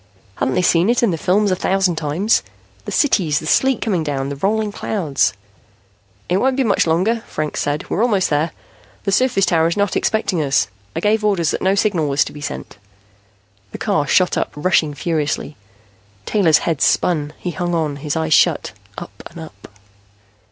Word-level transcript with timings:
Hadn't 0.37 0.55
they 0.55 0.63
seen 0.63 0.89
it 0.89 1.03
in 1.03 1.11
the 1.11 1.15
films 1.19 1.51
a 1.51 1.55
thousand 1.55 1.95
times? 1.95 2.41
The 2.85 2.91
cities, 2.91 3.37
the 3.37 3.45
sleet 3.45 3.81
coming 3.83 4.03
down, 4.03 4.29
the 4.29 4.35
rolling 4.35 4.71
clouds 4.71 5.33
"It 6.27 6.37
won't 6.37 6.55
be 6.57 6.63
much 6.63 6.87
longer," 6.87 7.19
Franks 7.27 7.61
said. 7.61 7.87
"We're 7.87 8.01
almost 8.01 8.31
there. 8.31 8.49
The 9.03 9.11
surface 9.11 9.45
tower 9.45 9.67
is 9.67 9.77
not 9.77 9.95
expecting 9.95 10.41
us. 10.41 10.69
I 10.95 11.01
gave 11.01 11.23
orders 11.23 11.51
that 11.51 11.61
no 11.61 11.75
signal 11.75 12.07
was 12.09 12.25
to 12.25 12.33
be 12.33 12.41
sent." 12.41 12.79
The 13.73 13.77
car 13.77 14.07
shot 14.07 14.39
up, 14.39 14.51
rushing 14.55 14.95
furiously. 14.95 15.55
Taylor's 16.25 16.57
head 16.65 16.81
spun; 16.81 17.33
he 17.37 17.51
hung 17.51 17.75
on, 17.75 17.97
his 17.97 18.15
eyes 18.15 18.33
shut. 18.33 18.71
Up 18.97 19.21
and 19.27 19.39
up.... 19.39 19.67